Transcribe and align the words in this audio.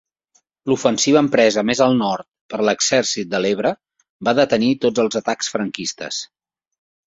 L'ofensiva 0.69 1.21
empresa 1.25 1.63
més 1.71 1.81
al 1.87 1.93
nord 1.99 2.27
per 2.55 2.65
l'Exèrcit 2.69 3.31
de 3.35 3.43
l'Ebre 3.47 3.75
va 4.31 4.35
detenir 4.43 4.73
tots 4.87 5.07
els 5.07 5.21
atacs 5.25 5.55
franquistes. 5.57 6.27